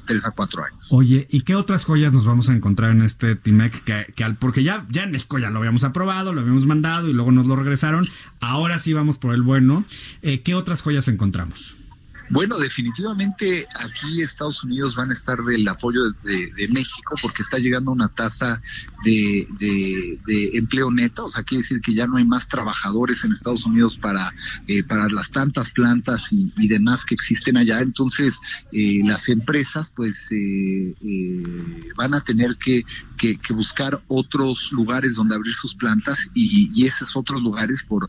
tres 0.05 0.25
a 0.25 0.31
cuatro 0.31 0.63
años. 0.63 0.87
Oye, 0.91 1.27
¿y 1.29 1.41
qué 1.41 1.55
otras 1.55 1.85
joyas 1.85 2.13
nos 2.13 2.25
vamos 2.25 2.49
a 2.49 2.53
encontrar 2.53 2.91
en 2.91 3.01
este 3.01 3.35
TEMEC? 3.35 3.83
Que, 3.83 4.13
que, 4.15 4.25
porque 4.39 4.63
ya, 4.63 4.85
ya 4.89 5.03
en 5.03 5.11
México 5.11 5.39
ya 5.39 5.49
lo 5.49 5.59
habíamos 5.59 5.83
aprobado, 5.83 6.33
lo 6.33 6.41
habíamos 6.41 6.65
mandado 6.65 7.09
y 7.09 7.13
luego 7.13 7.31
nos 7.31 7.45
lo 7.45 7.55
regresaron. 7.55 8.07
Ahora 8.41 8.79
sí 8.79 8.93
vamos 8.93 9.17
por 9.17 9.33
el 9.33 9.41
bueno. 9.41 9.85
Eh, 10.21 10.41
¿Qué 10.41 10.55
otras 10.55 10.81
joyas 10.81 11.07
encontramos? 11.07 11.78
Bueno, 12.31 12.59
definitivamente 12.59 13.67
aquí 13.75 14.21
Estados 14.21 14.63
Unidos 14.63 14.95
van 14.95 15.09
a 15.09 15.13
estar 15.13 15.41
del 15.43 15.67
apoyo 15.67 16.11
de, 16.23 16.67
México 16.69 17.15
porque 17.21 17.41
está 17.41 17.57
llegando 17.57 17.91
una 17.91 18.07
tasa 18.09 18.61
de, 19.03 19.47
empleo 20.53 20.91
neta, 20.91 21.23
o 21.23 21.29
sea, 21.29 21.41
quiere 21.41 21.63
decir 21.63 21.81
que 21.81 21.93
ya 21.93 22.05
no 22.05 22.17
hay 22.17 22.25
más 22.25 22.47
trabajadores 22.47 23.23
en 23.23 23.31
Estados 23.31 23.65
Unidos 23.65 23.97
para, 23.97 24.31
eh, 24.67 24.83
para 24.83 25.09
las 25.09 25.31
tantas 25.31 25.71
plantas 25.71 26.27
y, 26.31 26.67
demás 26.67 27.03
que 27.03 27.15
existen 27.15 27.57
allá. 27.57 27.81
Entonces, 27.81 28.37
eh, 28.71 29.01
las 29.03 29.27
empresas 29.27 29.91
pues 29.95 30.27
eh, 30.31 30.93
van 31.95 32.13
a 32.13 32.21
tener 32.21 32.57
que, 32.57 32.83
buscar 33.49 34.01
otros 34.07 34.71
lugares 34.71 35.15
donde 35.15 35.35
abrir 35.35 35.53
sus 35.53 35.75
plantas 35.75 36.29
y, 36.33 36.71
y 36.73 36.85
esos 36.85 37.15
otros 37.15 37.41
lugares 37.41 37.83
por, 37.83 38.07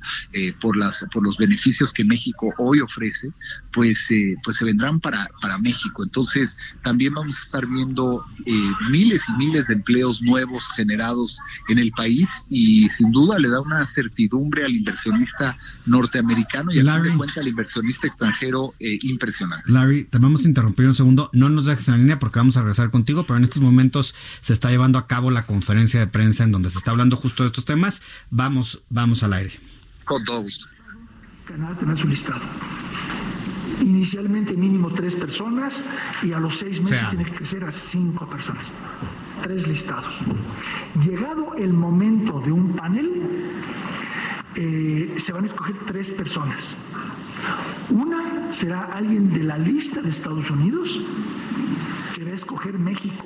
por, 0.60 0.76
las, 0.76 1.04
por 1.12 1.24
los 1.24 1.36
beneficios 1.36 1.92
que 1.92 2.04
México 2.04 2.52
hoy 2.58 2.80
ofrece, 2.80 3.32
pues 3.72 4.09
se, 4.10 4.36
pues 4.42 4.56
se 4.56 4.64
vendrán 4.64 4.98
para, 5.00 5.30
para 5.40 5.56
México. 5.58 6.02
Entonces, 6.02 6.56
también 6.82 7.14
vamos 7.14 7.36
a 7.38 7.42
estar 7.42 7.66
viendo 7.66 8.24
eh, 8.44 8.72
miles 8.90 9.22
y 9.28 9.32
miles 9.34 9.68
de 9.68 9.74
empleos 9.74 10.20
nuevos 10.20 10.64
generados 10.74 11.38
en 11.68 11.78
el 11.78 11.92
país 11.92 12.28
y 12.48 12.88
sin 12.88 13.12
duda 13.12 13.38
le 13.38 13.48
da 13.48 13.60
una 13.60 13.86
certidumbre 13.86 14.64
al 14.64 14.74
inversionista 14.74 15.56
norteamericano 15.86 16.72
y 16.72 16.80
al 16.80 17.02
fin 17.02 17.12
de 17.12 17.16
cuentas 17.16 17.38
al 17.38 17.48
inversionista 17.48 18.06
extranjero 18.08 18.74
eh, 18.80 18.98
impresionante. 19.02 19.70
Larry, 19.70 20.04
te 20.04 20.18
vamos 20.18 20.44
a 20.44 20.48
interrumpir 20.48 20.86
un 20.86 20.94
segundo. 20.94 21.30
No 21.32 21.48
nos 21.48 21.66
dejes 21.66 21.88
en 21.88 21.94
la 21.94 21.98
línea 21.98 22.18
porque 22.18 22.40
vamos 22.40 22.56
a 22.56 22.60
regresar 22.60 22.90
contigo, 22.90 23.24
pero 23.24 23.36
en 23.36 23.44
estos 23.44 23.62
momentos 23.62 24.14
se 24.40 24.52
está 24.52 24.70
llevando 24.70 24.98
a 24.98 25.06
cabo 25.06 25.30
la 25.30 25.46
conferencia 25.46 26.00
de 26.00 26.08
prensa 26.08 26.42
en 26.44 26.52
donde 26.52 26.70
se 26.70 26.78
está 26.78 26.90
hablando 26.90 27.16
justo 27.16 27.44
de 27.44 27.48
estos 27.48 27.64
temas. 27.64 28.02
Vamos, 28.30 28.82
vamos 28.90 29.22
al 29.22 29.34
aire. 29.34 29.52
Con 30.04 30.24
todo 30.24 30.42
gusto. 30.42 30.66
Canadá 31.46 31.78
tener 31.78 31.96
su 31.96 32.08
listado. 32.08 32.42
Inicialmente 33.80 34.54
mínimo 34.54 34.90
tres 34.90 35.16
personas 35.16 35.82
y 36.22 36.32
a 36.32 36.38
los 36.38 36.58
seis 36.58 36.80
meses 36.80 37.08
tiene 37.08 37.24
que 37.24 37.32
crecer 37.32 37.64
a 37.64 37.72
cinco 37.72 38.28
personas. 38.28 38.66
Tres 39.42 39.66
listados. 39.66 40.14
Llegado 41.02 41.54
el 41.54 41.72
momento 41.72 42.40
de 42.40 42.52
un 42.52 42.74
panel, 42.74 43.10
eh, 44.54 45.14
se 45.16 45.32
van 45.32 45.44
a 45.44 45.46
escoger 45.46 45.76
tres 45.86 46.10
personas. 46.10 46.76
Una 47.88 48.52
será 48.52 48.84
alguien 48.92 49.32
de 49.32 49.44
la 49.44 49.56
lista 49.56 50.02
de 50.02 50.10
Estados 50.10 50.50
Unidos 50.50 51.00
que 52.14 52.24
va 52.24 52.30
a 52.30 52.34
escoger 52.34 52.78
México. 52.78 53.24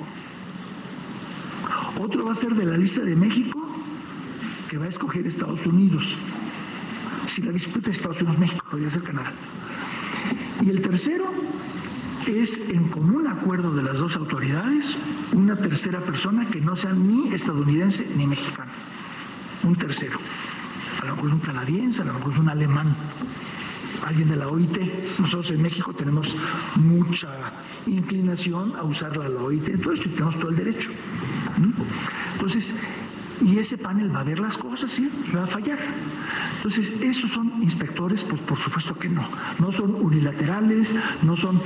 Otro 1.99 2.25
va 2.25 2.31
a 2.31 2.35
ser 2.35 2.53
de 2.55 2.65
la 2.65 2.77
lista 2.77 3.01
de 3.01 3.15
México 3.15 3.59
que 4.69 4.77
va 4.77 4.85
a 4.85 4.89
escoger 4.89 5.25
Estados 5.27 5.65
Unidos. 5.65 6.15
Si 7.27 7.41
la 7.41 7.51
disputa 7.51 7.89
es 7.89 7.97
Estados 7.97 8.21
Unidos-México, 8.21 8.65
podría 8.69 8.89
ser 8.89 9.03
Canadá. 9.03 9.33
Y 10.65 10.69
el 10.71 10.81
tercero 10.81 11.31
es 12.25 12.59
en 12.69 12.89
común 12.89 13.27
acuerdo 13.27 13.75
de 13.75 13.83
las 13.83 13.99
dos 13.99 14.15
autoridades 14.15 14.97
una 15.31 15.55
tercera 15.55 16.01
persona 16.01 16.49
que 16.49 16.59
no 16.59 16.75
sea 16.75 16.91
ni 16.91 17.31
estadounidense 17.31 18.07
ni 18.15 18.25
mexicano. 18.25 18.71
Un 19.63 19.75
tercero. 19.75 20.17
A 21.03 21.05
lo 21.05 21.15
mejor 21.15 21.29
es 21.29 21.33
un 21.35 21.39
canadiense, 21.41 22.01
a 22.01 22.05
lo 22.05 22.13
mejor 22.13 22.31
es 22.33 22.39
un 22.39 22.49
alemán, 22.49 22.95
alguien 24.07 24.27
de 24.27 24.37
la 24.37 24.47
OIT. 24.47 25.19
Nosotros 25.19 25.51
en 25.51 25.61
México 25.61 25.93
tenemos 25.93 26.35
mucha 26.77 27.29
inclinación 27.85 28.75
a 28.75 28.81
usar 28.81 29.15
la 29.17 29.27
OIT, 29.27 29.69
entonces 29.69 30.11
tenemos 30.11 30.39
todo 30.39 30.49
el 30.49 30.55
derecho. 30.55 30.89
Entonces, 32.33 32.73
y 33.41 33.57
ese 33.57 33.77
panel 33.77 34.13
va 34.13 34.21
a 34.21 34.23
ver 34.23 34.39
las 34.39 34.57
cosas, 34.57 34.91
¿sí? 34.91 35.09
va 35.35 35.43
a 35.43 35.47
fallar. 35.47 35.79
Entonces, 36.57 36.91
¿esos 37.01 37.31
son 37.31 37.61
inspectores? 37.61 38.23
Pues 38.23 38.41
por 38.41 38.57
supuesto 38.57 38.97
que 38.97 39.09
no. 39.09 39.27
No 39.59 39.71
son 39.71 39.95
unilaterales, 39.95 40.95
no 41.21 41.35
son 41.35 41.61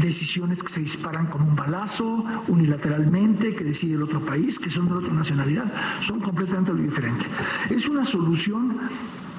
decisiones 0.00 0.62
que 0.62 0.72
se 0.72 0.80
disparan 0.80 1.26
con 1.26 1.42
un 1.42 1.54
balazo 1.54 2.24
unilateralmente, 2.48 3.54
que 3.54 3.64
decide 3.64 3.94
el 3.94 4.02
otro 4.02 4.24
país, 4.24 4.58
que 4.58 4.70
son 4.70 4.88
de 4.88 4.94
otra 4.94 5.12
nacionalidad. 5.12 5.72
Son 6.00 6.20
completamente 6.20 6.72
lo 6.72 6.82
diferente. 6.82 7.26
Es 7.70 7.88
una 7.88 8.04
solución 8.04 8.80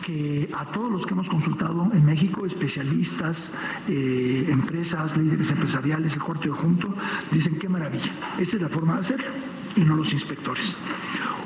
que 0.04 0.50
a 0.54 0.66
todos 0.66 0.92
los 0.92 1.06
que 1.06 1.14
hemos 1.14 1.30
consultado 1.30 1.90
en 1.94 2.06
México, 2.06 2.46
especialistas, 2.46 3.52
eh, 3.88 4.46
empresas, 4.50 5.16
líderes 5.18 5.50
empresariales, 5.52 6.14
el 6.14 6.20
corte 6.20 6.50
de 6.50 6.54
junto, 6.54 6.94
dicen 7.32 7.58
qué 7.58 7.70
maravilla. 7.70 8.12
Esa 8.38 8.58
es 8.58 8.62
la 8.62 8.70
forma 8.70 8.96
de 8.96 9.00
hacerlo 9.00 9.32
y 9.76 9.82
no 9.82 9.96
los 9.96 10.12
inspectores. 10.14 10.76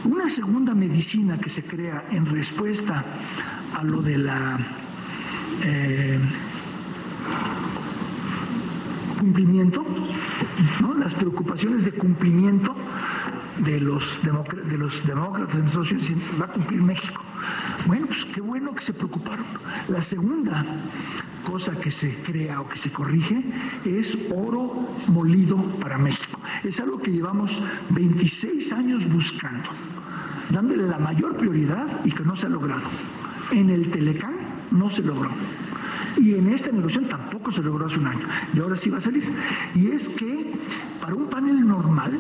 Una 0.06 0.30
segunda 0.30 0.74
medicina 0.74 1.38
que 1.38 1.50
se 1.50 1.63
crea 1.63 2.06
en 2.12 2.25
respuesta 2.25 3.04
a 3.74 3.84
lo 3.84 4.01
de 4.01 4.18
la 4.18 4.60
eh, 5.63 6.20
cumplimiento, 9.20 9.86
¿no? 10.82 10.94
las 10.94 11.13
preocupaciones 11.13 11.86
de 11.86 11.92
cumplimiento 11.94 12.75
de 13.60 13.80
los, 13.80 14.20
de 14.22 14.77
los 14.77 15.06
demócratas 15.06 15.56
en 15.56 15.66
Estados 15.66 15.92
Unidos, 15.92 16.13
va 16.39 16.46
a 16.46 16.50
cumplir 16.50 16.82
México. 16.82 17.22
Bueno, 17.88 18.08
pues 18.08 18.25
qué 18.25 18.42
bueno 18.42 18.74
que 18.75 18.82
se 18.82 18.94
preocuparon. 18.94 19.46
La 19.88 20.01
segunda 20.01 20.66
cosa 21.44 21.80
que 21.80 21.89
se 21.89 22.13
crea 22.24 22.62
o 22.62 22.70
que 22.70 22.77
se 22.77 22.92
corrige 22.92 23.44
es 23.86 24.18
oro 24.36 24.89
molido 25.08 25.58
para 25.80 25.98
México. 25.98 26.37
Es 26.64 26.80
algo 26.80 27.00
que 27.00 27.12
llevamos 27.12 27.62
26 27.90 28.72
años 28.74 29.08
buscando, 29.10 29.70
dándole 30.50 30.88
la 30.88 30.98
mayor 30.98 31.38
prioridad 31.38 31.88
y 32.04 32.12
que 32.12 32.24
no 32.24 32.36
se 32.36 32.48
ha 32.48 32.50
logrado. 32.50 32.88
En 33.52 33.70
el 33.70 33.90
Telecán 33.92 34.36
no 34.72 34.90
se 34.90 35.04
logró. 35.04 35.30
Y 36.18 36.34
en 36.34 36.50
esta 36.50 36.72
negociación 36.72 37.10
tampoco 37.10 37.52
se 37.52 37.62
logró 37.62 37.86
hace 37.86 38.00
un 38.00 38.08
año. 38.08 38.26
Y 38.54 38.60
ahora 38.60 38.76
sí 38.76 38.90
va 38.90 38.98
a 38.98 39.02
salir. 39.02 39.24
Y 39.76 39.88
es 39.92 40.10
que 40.10 40.54
para 41.00 41.14
un 41.16 41.28
panel 41.28 41.66
normal, 41.66 42.18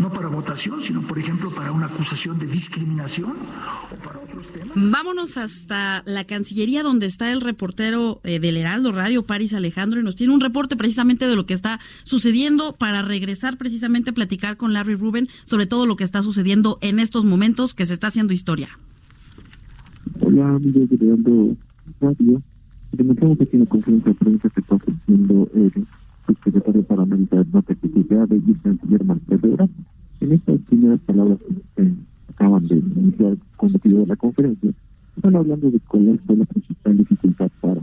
no 0.00 0.12
para 0.12 0.28
votación, 0.28 0.82
sino 0.82 1.02
por 1.02 1.18
ejemplo 1.18 1.50
para 1.54 1.72
una 1.72 1.86
acusación 1.86 2.38
de 2.38 2.46
discriminación 2.46 3.34
o 3.92 3.96
para 4.04 4.18
otros 4.18 4.46
temas. 4.52 4.90
Vámonos 4.90 5.36
hasta 5.36 6.02
la 6.06 6.24
Cancillería 6.24 6.82
donde 6.82 7.06
está 7.06 7.32
el 7.32 7.40
reportero 7.40 8.20
eh, 8.24 8.38
del 8.38 8.56
Heraldo 8.56 8.92
Radio, 8.92 9.24
Paris 9.24 9.54
Alejandro, 9.54 10.00
y 10.00 10.02
nos 10.02 10.16
tiene 10.16 10.34
un 10.34 10.40
reporte 10.40 10.76
precisamente 10.76 11.26
de 11.26 11.36
lo 11.36 11.46
que 11.46 11.54
está 11.54 11.80
sucediendo 12.04 12.72
para 12.74 13.02
regresar 13.02 13.56
precisamente 13.56 14.10
a 14.10 14.14
platicar 14.14 14.56
con 14.56 14.72
Larry 14.72 14.94
Rubin 14.94 15.28
sobre 15.44 15.66
todo 15.66 15.86
lo 15.86 15.96
que 15.96 16.04
está 16.04 16.22
sucediendo 16.22 16.78
en 16.80 16.98
estos 16.98 17.24
momentos 17.24 17.74
que 17.74 17.86
se 17.86 17.94
está 17.94 18.08
haciendo 18.08 18.32
historia. 18.32 18.78
Hola 20.20 20.48
amigos 20.48 20.88
de 20.90 21.06
Heraldo 21.06 21.56
Radio, 22.00 22.42
demostramos 22.92 23.40
aquí 23.40 23.50
en 23.54 23.60
la 23.60 23.66
conferencia 23.66 24.12
de 24.12 24.18
prensa 24.18 24.50
que 24.50 24.60
está 24.60 24.74
ofreciendo 24.74 25.48
el 25.54 25.86
subsecretario 26.26 26.82
para 26.84 27.02
América 27.02 27.36
del 27.36 27.50
Norte, 27.52 27.76
que 27.76 27.88
y 27.88 28.50
el 28.50 28.60
canciller 28.62 29.04
Marcelo 29.04 29.68
En 30.20 30.32
estas 30.32 30.60
primeras 30.62 31.00
palabras 31.00 31.38
que 31.76 31.92
acaban 32.30 32.66
de 32.66 32.76
iniciar 32.76 33.36
con 33.56 33.72
motivo 33.72 34.00
de 34.00 34.06
la 34.06 34.16
conferencia, 34.16 34.70
están 35.16 35.36
hablando 35.36 35.70
de 35.70 35.80
cuál 35.80 36.20
fue 36.26 36.36
la 36.36 36.44
principal 36.44 36.96
dificultad 36.98 37.50
para 37.60 37.80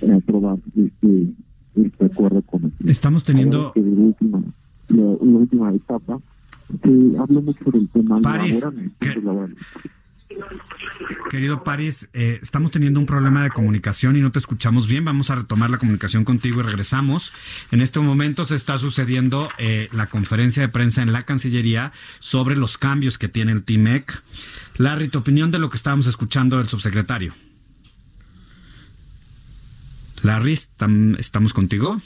eh, 0.00 0.12
aprobar 0.12 0.58
este, 0.76 1.32
este 1.74 2.04
acuerdo 2.04 2.42
con 2.42 2.64
el 2.64 2.88
Estamos 2.88 3.24
teniendo... 3.24 3.72
la, 3.74 3.82
última, 3.82 4.42
la, 4.88 5.02
última 5.02 5.72
etapa 5.72 6.18
se 6.18 7.18
habló 7.18 7.42
mucho 7.42 7.70
del 7.70 7.88
tema 7.90 8.20
laboral. 8.20 9.54
Querido 11.30 11.64
París, 11.64 12.08
eh, 12.12 12.38
estamos 12.42 12.70
teniendo 12.70 13.00
un 13.00 13.06
problema 13.06 13.42
de 13.42 13.50
comunicación 13.50 14.16
y 14.16 14.20
no 14.20 14.32
te 14.32 14.38
escuchamos 14.38 14.86
bien. 14.86 15.04
Vamos 15.04 15.30
a 15.30 15.34
retomar 15.34 15.70
la 15.70 15.78
comunicación 15.78 16.24
contigo 16.24 16.60
y 16.60 16.62
regresamos. 16.64 17.32
En 17.70 17.80
este 17.80 18.00
momento 18.00 18.44
se 18.44 18.56
está 18.56 18.78
sucediendo 18.78 19.48
eh, 19.58 19.88
la 19.92 20.06
conferencia 20.06 20.62
de 20.62 20.68
prensa 20.68 21.02
en 21.02 21.12
la 21.12 21.22
Cancillería 21.22 21.92
sobre 22.20 22.56
los 22.56 22.78
cambios 22.78 23.18
que 23.18 23.28
tiene 23.28 23.52
el 23.52 23.62
TIMEC. 23.62 24.22
Larry, 24.76 25.08
tu 25.08 25.18
opinión 25.18 25.50
de 25.50 25.58
lo 25.58 25.70
que 25.70 25.76
estábamos 25.76 26.06
escuchando 26.06 26.58
del 26.58 26.68
subsecretario. 26.68 27.34
Larry, 30.22 30.58
¿estamos 31.18 31.52
contigo? 31.52 32.00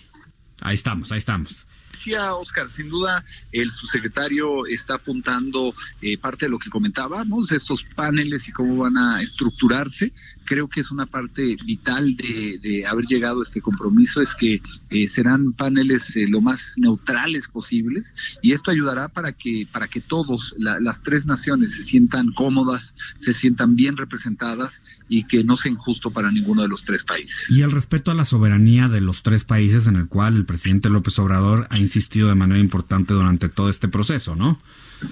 Ahí 0.63 0.75
estamos, 0.75 1.13
ahí 1.13 1.19
estamos 1.19 1.67
decía 1.97 2.35
Oscar, 2.35 2.69
sin 2.71 2.89
duda 2.89 3.25
el 3.53 3.71
subsecretario 3.71 4.67
está 4.67 4.95
apuntando 4.95 5.75
eh, 6.03 6.19
parte 6.19 6.47
de 6.47 6.51
lo 6.51 6.59
que 6.59 6.71
comentábamos, 6.71 7.53
estos 7.53 7.83
paneles 7.83 8.49
y 8.49 8.53
cómo 8.53 8.77
van 8.77 8.97
a 8.99 9.23
estructurarse. 9.23 10.13
Creo 10.45 10.69
que 10.69 10.81
es 10.81 10.91
una 10.91 11.07
parte 11.07 11.57
vital 11.65 12.17
de, 12.17 12.85
haber 12.87 13.07
llegado 13.07 13.41
a 13.41 13.43
este 13.43 13.61
compromiso, 13.61 14.21
es 14.21 14.35
que 14.35 14.61
eh, 14.91 15.09
serán 15.09 15.53
paneles 15.53 16.15
eh, 16.17 16.27
lo 16.29 16.41
más 16.41 16.75
neutrales 16.77 17.49
posibles 17.49 18.15
y 18.43 18.53
esto 18.53 18.71
ayudará 18.71 19.09
para 19.09 19.33
que, 19.33 19.67
para 19.71 19.89
que 19.89 20.01
todos, 20.01 20.55
las 20.59 21.03
tres 21.03 21.27
naciones, 21.27 21.75
se 21.75 21.83
sientan 21.83 22.33
cómodas, 22.33 22.95
se 23.17 23.33
sientan 23.33 23.75
bien 23.75 23.97
representadas 23.97 24.83
y 25.09 25.25
que 25.25 25.45
no 25.45 25.57
sea 25.57 25.73
injusto 25.73 26.11
para 26.11 26.31
ninguno 26.31 26.63
de 26.63 26.69
los 26.69 26.85
tres 26.85 27.05
países. 27.05 27.51
Y 27.51 27.63
el 27.63 27.73
respeto 27.73 28.11
a 28.11 28.15
la 28.15 28.25
soberanía 28.25 28.89
de 28.89 29.01
los 29.01 29.23
tres 29.23 29.45
países 29.45 29.87
en 29.87 29.97
el 29.97 30.09
cual 30.09 30.37
el 30.37 30.45
presidente 30.45 30.91
López 30.91 31.19
Obrador 31.19 31.67
ha 31.71 31.79
insistido 31.87 32.29
de 32.29 32.35
manera 32.35 32.61
importante 32.61 33.15
durante 33.15 33.49
todo 33.49 33.71
este 33.71 33.89
proceso, 33.89 34.35
¿no? 34.35 34.59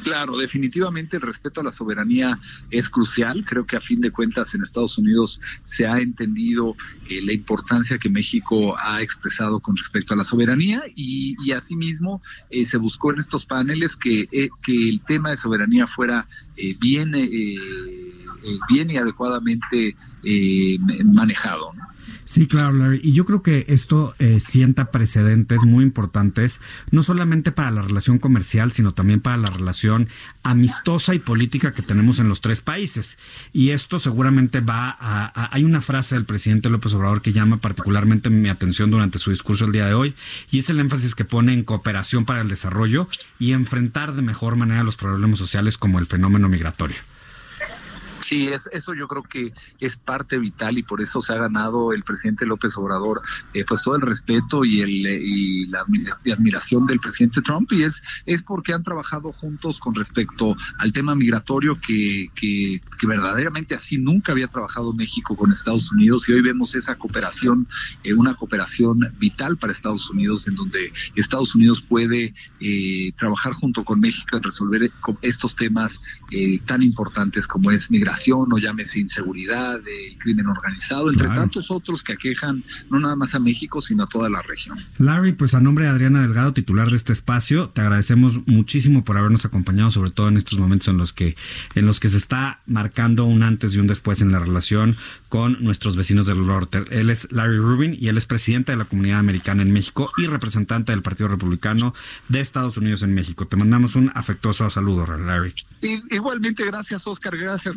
Claro, 0.02 0.38
definitivamente 0.38 1.16
el 1.16 1.22
respeto 1.22 1.60
a 1.60 1.64
la 1.64 1.72
soberanía 1.72 2.38
es 2.70 2.88
crucial. 2.88 3.44
Creo 3.44 3.66
que 3.66 3.76
a 3.76 3.80
fin 3.80 4.00
de 4.00 4.10
cuentas 4.10 4.54
en 4.54 4.62
Estados 4.62 4.96
Unidos 4.96 5.40
se 5.62 5.86
ha 5.86 5.98
entendido 5.98 6.74
eh, 7.08 7.20
la 7.22 7.32
importancia 7.32 7.98
que 7.98 8.08
México 8.08 8.76
ha 8.78 9.02
expresado 9.02 9.60
con 9.60 9.76
respecto 9.76 10.14
a 10.14 10.16
la 10.16 10.24
soberanía 10.24 10.82
y, 10.94 11.36
y 11.44 11.52
asimismo 11.52 12.22
eh, 12.50 12.64
se 12.64 12.78
buscó 12.78 13.12
en 13.12 13.18
estos 13.20 13.44
paneles 13.44 13.94
que, 13.96 14.26
eh, 14.32 14.48
que 14.62 14.88
el 14.88 15.02
tema 15.02 15.30
de 15.30 15.36
soberanía 15.36 15.86
fuera 15.86 16.26
bien 16.80 17.14
bien 18.68 18.90
y 18.90 18.96
adecuadamente 18.96 19.96
manejado. 21.04 21.72
Sí, 22.26 22.46
claro, 22.46 22.72
Larry. 22.72 23.00
Y 23.02 23.12
yo 23.12 23.24
creo 23.24 23.42
que 23.42 23.66
esto 23.68 24.14
eh, 24.18 24.40
sienta 24.40 24.90
precedentes 24.90 25.64
muy 25.64 25.84
importantes, 25.84 26.60
no 26.90 27.02
solamente 27.02 27.52
para 27.52 27.70
la 27.70 27.82
relación 27.82 28.18
comercial, 28.18 28.72
sino 28.72 28.94
también 28.94 29.20
para 29.20 29.36
la 29.36 29.50
relación 29.50 30.08
amistosa 30.42 31.14
y 31.14 31.18
política 31.18 31.72
que 31.72 31.82
tenemos 31.82 32.18
en 32.18 32.28
los 32.28 32.40
tres 32.40 32.62
países. 32.62 33.18
Y 33.52 33.70
esto 33.70 33.98
seguramente 33.98 34.60
va 34.60 34.96
a, 34.98 35.54
hay 35.54 35.64
una 35.64 35.80
frase 35.80 36.14
del 36.14 36.24
presidente 36.24 36.70
López 36.70 36.94
Obrador 36.94 37.20
que 37.20 37.32
llama 37.32 37.58
particularmente 37.58 38.30
mi 38.30 38.48
atención 38.48 38.90
durante 38.90 39.18
su 39.18 39.30
discurso 39.30 39.66
el 39.66 39.72
día 39.72 39.86
de 39.86 39.94
hoy, 39.94 40.14
y 40.50 40.58
es 40.58 40.70
el 40.70 40.80
énfasis 40.80 41.14
que 41.14 41.24
pone 41.24 41.52
en 41.52 41.64
cooperación 41.64 42.24
para 42.24 42.40
el 42.40 42.48
desarrollo 42.48 43.08
y 43.38 43.52
enfrentar 43.52 44.14
de 44.14 44.22
mejor 44.22 44.56
manera 44.56 44.82
los 44.82 44.96
problemas 44.96 45.38
sociales 45.38 45.76
como 45.76 45.98
el 45.98 46.06
fenómeno 46.06 46.48
migratorio. 46.48 46.98
Sí, 48.20 48.48
es, 48.48 48.68
eso 48.72 48.94
yo 48.94 49.08
creo 49.08 49.22
que 49.22 49.52
es 49.80 49.96
parte 49.96 50.38
vital 50.38 50.78
y 50.78 50.82
por 50.82 51.00
eso 51.00 51.20
se 51.22 51.32
ha 51.32 51.36
ganado 51.36 51.92
el 51.92 52.02
presidente 52.02 52.46
López 52.46 52.76
Obrador 52.76 53.22
eh, 53.52 53.64
pues 53.66 53.82
todo 53.82 53.96
el 53.96 54.02
respeto 54.02 54.64
y, 54.64 54.80
el, 54.80 54.90
y 54.90 55.66
la 55.66 55.84
admiración 56.32 56.86
del 56.86 57.00
presidente 57.00 57.42
Trump 57.42 57.70
y 57.72 57.82
es, 57.82 58.02
es 58.26 58.42
porque 58.42 58.72
han 58.72 58.82
trabajado 58.82 59.32
juntos 59.32 59.78
con 59.78 59.94
respecto 59.94 60.56
al 60.78 60.92
tema 60.92 61.14
migratorio 61.14 61.78
que, 61.80 62.28
que, 62.34 62.80
verdaderamente 63.06 63.74
así 63.74 63.98
nunca 63.98 64.32
había 64.32 64.48
trabajado 64.48 64.94
México 64.94 65.36
con 65.36 65.52
Estados 65.52 65.92
Unidos 65.92 66.26
y 66.28 66.32
hoy 66.32 66.40
vemos 66.40 66.74
esa 66.74 66.96
cooperación, 66.96 67.68
eh, 68.02 68.14
una 68.14 68.34
cooperación 68.34 68.98
vital 69.18 69.58
para 69.58 69.72
Estados 69.72 70.08
Unidos 70.08 70.48
en 70.48 70.54
donde 70.54 70.90
Estados 71.14 71.54
Unidos 71.54 71.82
puede 71.82 72.32
eh, 72.60 73.12
trabajar 73.16 73.52
junto 73.52 73.84
con 73.84 74.00
México 74.00 74.38
en 74.38 74.42
resolver 74.42 74.90
estos 75.20 75.54
temas 75.54 76.00
tan 76.66 76.82
importantes 76.82 77.46
como 77.46 77.70
es 77.70 77.90
migración 77.90 78.03
o 78.32 78.58
llámese 78.58 79.00
inseguridad, 79.00 79.76
el 79.76 80.18
crimen 80.18 80.46
organizado, 80.46 81.10
entre 81.10 81.28
tantos 81.28 81.70
otros 81.70 82.02
que 82.02 82.12
aquejan 82.12 82.62
no 82.90 83.00
nada 83.00 83.16
más 83.16 83.34
a 83.34 83.38
México, 83.38 83.80
sino 83.80 84.04
a 84.04 84.06
toda 84.06 84.28
la 84.28 84.42
región. 84.42 84.78
Larry, 84.98 85.32
pues 85.32 85.54
a 85.54 85.60
nombre 85.60 85.84
de 85.84 85.90
Adriana 85.90 86.22
Delgado, 86.22 86.52
titular 86.52 86.90
de 86.90 86.96
este 86.96 87.12
espacio, 87.12 87.70
te 87.70 87.80
agradecemos 87.80 88.46
muchísimo 88.46 89.04
por 89.04 89.16
habernos 89.16 89.44
acompañado, 89.44 89.90
sobre 89.90 90.10
todo 90.10 90.28
en 90.28 90.36
estos 90.36 90.58
momentos 90.58 90.88
en 90.88 90.96
los 90.96 91.12
que, 91.12 91.36
en 91.74 91.86
los 91.86 92.00
que 92.00 92.08
se 92.08 92.16
está 92.16 92.60
marcando 92.66 93.24
un 93.24 93.42
antes 93.42 93.74
y 93.74 93.78
un 93.78 93.86
después 93.86 94.20
en 94.20 94.32
la 94.32 94.38
relación 94.38 94.96
con 95.28 95.62
nuestros 95.62 95.96
vecinos 95.96 96.26
del 96.26 96.46
norte. 96.46 96.84
Él 96.90 97.10
es 97.10 97.28
Larry 97.30 97.58
Rubin 97.58 97.96
y 97.98 98.08
él 98.08 98.18
es 98.18 98.26
presidente 98.26 98.72
de 98.72 98.78
la 98.78 98.84
comunidad 98.84 99.18
americana 99.18 99.62
en 99.62 99.72
México 99.72 100.10
y 100.16 100.26
representante 100.26 100.92
del 100.92 101.02
Partido 101.02 101.28
Republicano 101.28 101.94
de 102.28 102.40
Estados 102.40 102.76
Unidos 102.76 103.02
en 103.02 103.14
México. 103.14 103.46
Te 103.46 103.56
mandamos 103.56 103.96
un 103.96 104.10
afectuoso 104.14 104.68
saludo, 104.70 105.06
Larry. 105.06 105.54
igualmente, 106.10 106.64
gracias, 106.64 107.06
Oscar. 107.06 107.36
Gracias, 107.36 107.76